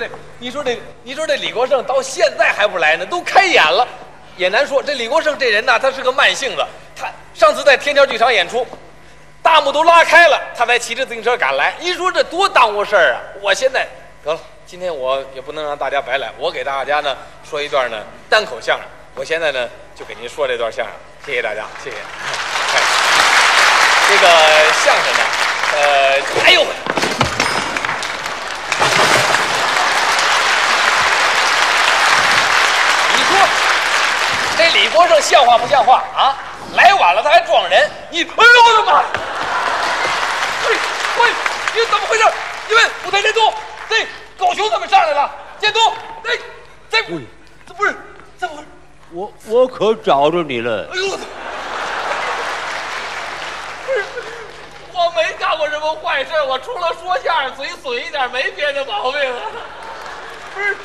[0.00, 3.86] 这，你说这，你说这李国盛到现在还不来呢，都开演了，
[4.34, 4.82] 也难说。
[4.82, 6.64] 这李国盛这人呐，他是个慢性子。
[6.96, 8.66] 他上次在天桥剧场演出，
[9.42, 11.74] 大幕都拉开了，他才骑着自行车赶来。
[11.78, 13.20] 你说这多耽误事儿啊！
[13.42, 13.86] 我现在
[14.24, 17.14] 得了，今天我也不能让大家白来，我给大家呢
[17.48, 17.98] 说一段呢
[18.30, 18.86] 单口相声。
[19.14, 20.94] 我现在呢就给您说这段相声，
[21.26, 21.96] 谢谢大家，谢谢。
[24.08, 24.28] 这个
[24.82, 25.20] 相声呢，
[25.74, 26.64] 呃，哎呦。
[33.12, 33.30] 你说
[34.72, 36.36] 这李国胜像话不像话啊？
[36.74, 39.02] 来晚了他还撞人，你哎呦我的妈！
[40.68, 40.76] 喂
[41.18, 41.30] 喂，
[41.74, 42.24] 你怎么回事？
[42.68, 43.40] 你们舞台监督，
[43.88, 44.06] 这
[44.38, 45.30] 狗熊怎么上来了？
[45.58, 45.80] 监督，
[46.24, 46.38] 哎，
[46.88, 47.02] 这
[47.66, 47.96] 这不是
[48.38, 48.68] 怎么回事？
[49.12, 51.24] 我我可找着你了哎，呦我操！
[53.86, 54.04] 不是，
[54.92, 59.40] 我没干过什么坏事，我除了说相声嘴损一点，没别的毛病啊。
[60.54, 60.76] 不是，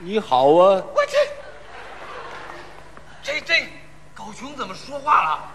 [0.00, 1.16] 你好啊，我这
[3.28, 3.68] 这这
[4.14, 5.50] 狗熊怎么说话了？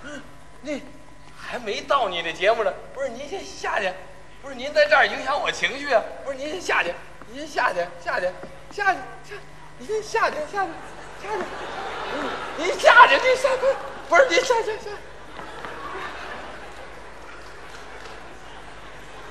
[0.00, 0.22] 不是，
[0.60, 0.80] 那
[1.36, 2.72] 还没到你的节目呢。
[2.94, 3.92] 不是，您先下去。
[4.40, 6.00] 不是，您在这儿影响我情绪啊。
[6.24, 6.94] 不是，您先下去，
[7.32, 8.26] 您先下去，下去，
[8.70, 9.34] 下去，下，
[9.78, 10.70] 您先下去，下去，
[11.20, 11.42] 下去。
[12.56, 13.66] 您下去，您下去。
[14.08, 14.90] 不是，您下去，下。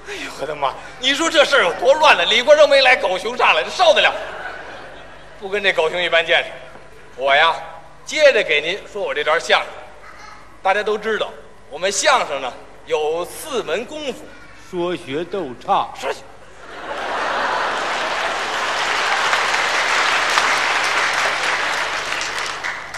[0.10, 0.74] 哎呦我的妈！
[1.00, 2.26] 你说这事儿有多乱呢？
[2.26, 4.14] 李国盛没来，狗熊上来，这受得了？
[5.40, 6.52] 不跟这狗熊一般见识。
[7.18, 7.54] 我呀，
[8.06, 9.68] 接着给您说我这段相声。
[10.64, 11.30] 大家都知道，
[11.70, 12.52] 我们相声呢
[12.86, 14.20] 有四门功夫。
[14.70, 16.10] 说学逗唱，说，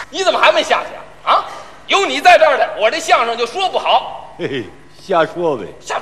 [0.10, 0.90] 你怎么还没下去
[1.28, 1.34] 啊？
[1.34, 1.46] 啊，
[1.88, 4.36] 有你在这儿的，我这相声就说不好。
[4.38, 4.66] 嘿嘿，
[5.02, 5.66] 瞎说呗。
[5.82, 6.00] 下。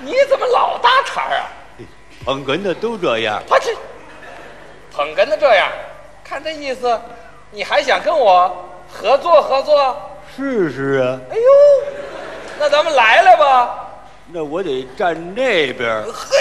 [0.00, 1.46] 你怎么老搭茬儿啊？
[2.20, 3.76] 嘿捧哏的都这样，我去
[4.92, 5.68] 捧哏的这样，
[6.22, 7.00] 看这意思，
[7.50, 10.18] 你还想跟我合作合作？
[10.36, 11.18] 试试啊。
[11.30, 11.42] 哎呦，
[12.58, 13.86] 那咱们来来吧。
[14.32, 16.36] 那我得站那边，嘿，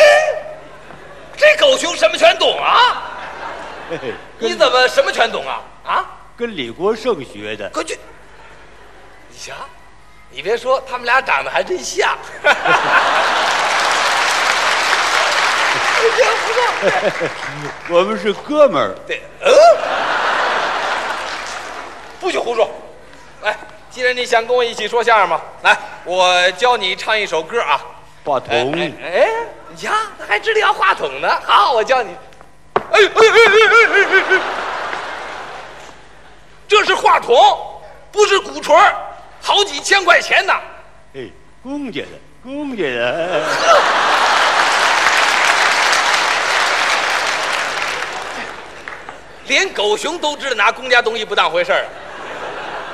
[1.36, 3.03] 这狗熊什么全懂啊？
[3.90, 5.62] 嘿嘿，你怎么什么全懂啊？
[5.84, 6.06] 啊，
[6.38, 7.68] 跟李国盛学的。
[7.70, 7.98] 快去！
[9.30, 9.53] 你瞧，
[10.30, 12.16] 你别说，他们俩长得还真像。
[16.00, 17.30] 不行
[17.88, 19.52] 不，我们是哥们儿，对，嗯，
[22.20, 22.70] 不许胡说。
[23.42, 23.56] 来，
[23.90, 27.82] 既然你想跟我一起说相声嘛，来，我教你唱一首歌啊。
[28.24, 28.72] 话筒。
[28.74, 29.28] 哎哎，哎
[29.68, 31.42] 你瞧，他还知道要话筒呢。
[31.46, 32.16] 好，我教你。
[32.76, 34.42] 哎哎哎哎哎哎哎！
[36.68, 37.36] 这是话筒，
[38.12, 38.96] 不是鼓槌儿
[39.42, 40.54] 好几千块钱呢。
[41.16, 41.28] 哎，
[41.62, 43.42] 公家的，公家的。
[49.50, 51.86] 连狗熊都知道拿公家东西不当回事儿。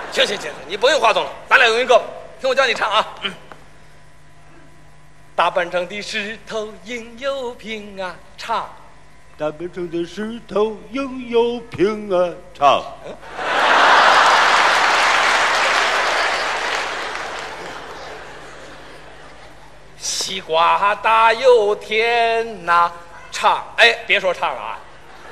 [0.10, 2.02] 行行行，你不用话筒了，咱俩用一个，
[2.40, 3.06] 听我教你唱啊。
[3.24, 3.34] 嗯
[5.36, 8.74] 大半城的石头应有平啊，唱。
[9.38, 12.82] 大半城的石头应有平啊，唱。
[19.98, 22.90] 西瓜大又甜呐、
[23.30, 23.62] 唱。
[23.76, 24.80] 哎，别说唱了啊，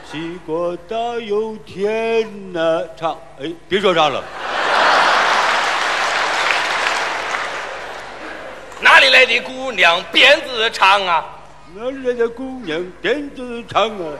[0.09, 3.17] 西瓜大有甜呐、唱。
[3.41, 4.23] 哎，别说唱了，
[8.81, 11.25] 哪里来的姑娘辫子长啊？
[11.75, 14.13] 哪里来的姑娘辫子长啊？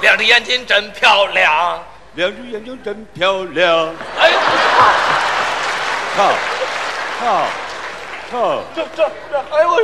[0.00, 1.84] 两只眼睛真漂亮。
[2.14, 3.94] 两只眼睛真漂亮。
[4.18, 4.38] 哎呦，
[6.16, 6.32] 唱，
[7.20, 7.44] 唱，
[8.30, 8.62] 唱。
[8.74, 9.78] 这这这，哎呦我，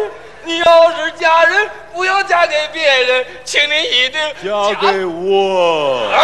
[0.44, 1.70] 你要是嫁人，
[2.92, 6.10] 不要嫁给别人，请你一定嫁给我。
[6.12, 6.19] 啊！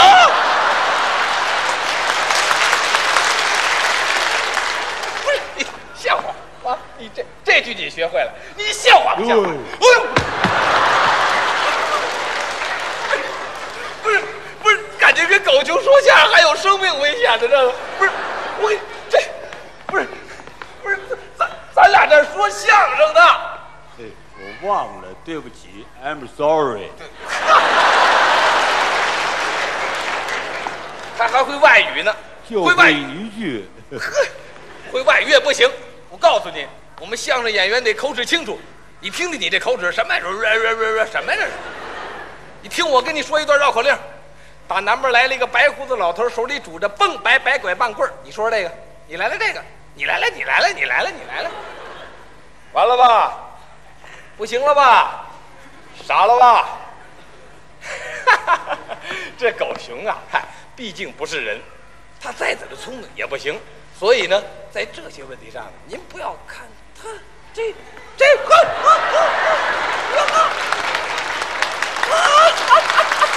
[5.24, 6.34] 不是你笑话
[6.70, 6.78] 啊！
[6.98, 9.42] 你这这句你学会了，你笑话不笑话？
[9.42, 9.48] 哟
[13.10, 13.22] 哎呦！
[14.02, 14.20] 不是
[14.62, 18.10] 不是，感觉跟狗熊说相声还有生命危险的这个，不是
[18.60, 18.70] 我
[19.08, 19.18] 这
[19.86, 20.06] 不是
[20.82, 20.98] 不是
[21.38, 23.47] 咱咱俩这说相声的。
[24.48, 26.88] 哎，我忘了，对不起，I'm sorry。
[31.18, 32.14] 他还会外语呢，
[32.48, 33.68] 就会会外语，一句。
[34.90, 35.70] 会外语也不行。
[36.08, 36.66] 我告诉你，
[37.00, 38.58] 我们相声演员得口齿清楚。
[39.00, 40.20] 你听听你这口齿什么呀？
[40.20, 41.38] 什么呀？
[41.38, 41.50] 这是？
[42.62, 43.94] 你听我跟你说一段绕口令。
[44.66, 48.72] 打南边来了一个白胡子老头，手里拄着蹦白白拐棒棍儿你说说这个？
[49.06, 49.62] 你来了这个？
[49.94, 50.26] 你来了？
[50.34, 50.68] 你来了？
[50.70, 51.10] 你来了？
[51.10, 51.50] 你来了？
[52.72, 53.47] 完了吧？
[54.38, 55.26] 不行了吧？
[56.06, 56.68] 傻了吧？
[58.24, 58.78] 哈哈哈
[59.36, 60.44] 这狗熊啊，嗨，
[60.76, 61.60] 毕竟不是人，
[62.20, 63.60] 他再怎么聪明也不行。
[63.98, 64.40] 所以呢，
[64.70, 67.08] 在这些问题上，您不要看他
[67.52, 67.74] 这
[68.16, 68.54] 这个。
[68.54, 69.18] 啊啊
[72.08, 73.28] 啊啊啊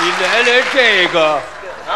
[0.00, 1.40] 你来来这个，
[1.88, 1.92] 啊！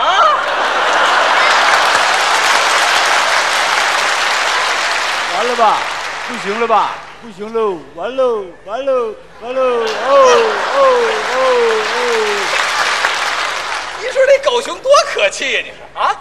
[5.36, 5.78] 完了吧？
[6.28, 6.90] 不行了吧？
[7.22, 7.78] 不行喽！
[7.94, 8.44] 完喽！
[8.64, 9.14] 完喽！
[9.40, 9.62] 完喽！
[9.62, 10.78] 哦哦
[11.28, 12.04] 哦哦！
[14.00, 16.16] 你说这狗熊多可气呀、你说啊？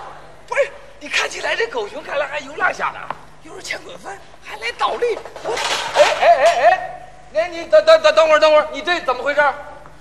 [0.47, 0.69] 不是，
[0.99, 3.09] 你看起来这狗熊看来还有两下子啊，
[3.41, 5.17] 又是前滚翻，还来倒立。
[5.43, 5.55] 我，
[5.95, 9.41] 哎哎哎哎，那你等等等等会儿，等会儿，你这怎么回事？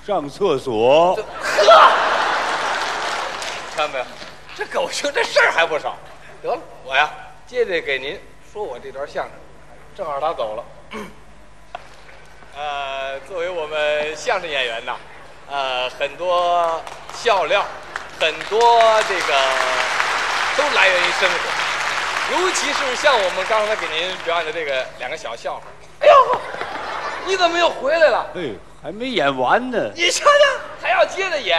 [0.06, 1.22] 上厕所，呵，
[3.76, 4.04] 看到没有？
[4.56, 5.94] 这狗熊这事儿还不少。
[6.42, 7.10] 得了，我呀，
[7.46, 8.18] 接着给您
[8.50, 9.32] 说我这段相声，
[9.94, 10.64] 正好他走了。
[12.56, 14.96] 呃，作为我们相声演员呐，
[15.50, 16.80] 呃，很多
[17.12, 17.62] 笑料，
[18.18, 18.58] 很多
[19.06, 19.34] 这个
[20.56, 25.62] 都来源于生活，尤其是像我们刚才给您表演的这个两个小笑话。
[26.00, 26.40] 哎呦，
[27.26, 28.26] 你怎么又回来了？
[28.34, 28.50] 哎，
[28.82, 30.30] 还没演完呢，你瞧瞧，
[30.80, 31.58] 还要接着演，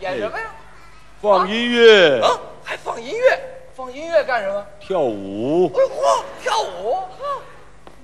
[0.00, 0.46] 演什么呀？
[1.20, 2.28] 放音乐，啊，
[2.62, 3.40] 还放音乐，
[3.74, 4.66] 放音乐干什么？
[4.78, 6.98] 跳舞，哎嚯，跳舞！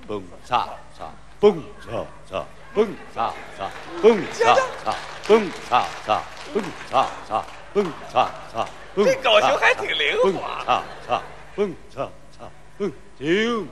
[0.07, 0.67] 蹦擦
[0.97, 1.91] 擦，蹦擦
[2.29, 3.69] 擦，蹦擦擦，
[4.01, 4.95] 蹦擦擦，
[5.27, 6.21] 蹦擦擦，
[6.53, 10.83] 蹦擦擦，蹦擦擦，蹦这狗熊还挺灵活啊。
[11.55, 13.69] 蹦擦擦，蹦停，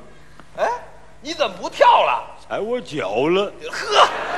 [0.55, 0.69] 哎，
[1.21, 2.37] 你怎么不跳了？
[2.47, 4.32] 踩我脚了，呵，这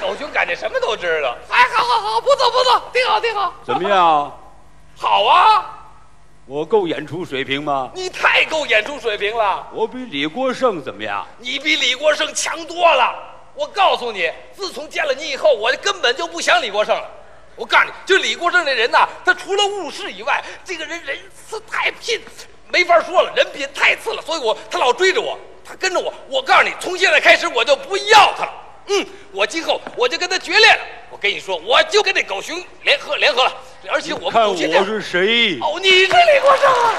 [0.00, 1.36] 狗熊感觉什么都知道。
[1.50, 3.54] 哎，好好好，不错不错，挺好挺好。
[3.64, 4.40] 怎么样？
[4.96, 5.64] 好啊，
[6.46, 7.90] 我够演出水平吗？
[7.94, 11.26] 你太够演出水平了，我比李国盛怎么样？
[11.38, 13.14] 你比李国盛强多了。
[13.54, 17.10] 我告诉你，自从见了你以后，我根本就不想李国盛了。
[17.56, 22.20] 我告诉你，就李国盛这人呐，他除了误事以外，这个人人次太拼，
[22.68, 24.22] 没法说了，人品太次了。
[24.22, 26.14] 所以我他老追着我，他跟着我。
[26.28, 28.52] 我告诉你，从现在开始我就不要他了。
[28.88, 30.78] 嗯，我今后我就跟他决裂了。
[31.10, 33.52] 我跟你说，我就跟那狗熊联合联合了，
[33.90, 35.58] 而且我们看我是谁？
[35.60, 36.94] 哦，你是李国盛啊！